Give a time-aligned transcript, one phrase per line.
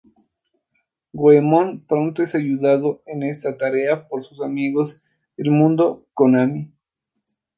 [1.13, 5.03] Goemon pronto es ayudado en esta tarea por sus amigos
[5.37, 6.71] del Mundo Konami.